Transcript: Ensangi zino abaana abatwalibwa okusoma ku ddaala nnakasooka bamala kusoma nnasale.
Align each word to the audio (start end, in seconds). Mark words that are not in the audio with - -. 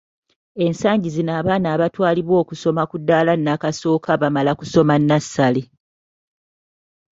Ensangi 0.65 1.07
zino 1.15 1.31
abaana 1.39 1.67
abatwalibwa 1.75 2.35
okusoma 2.43 2.83
ku 2.89 2.95
ddaala 3.01 3.33
nnakasooka 3.37 4.11
bamala 4.21 4.51
kusoma 4.59 4.93
nnasale. 5.01 5.61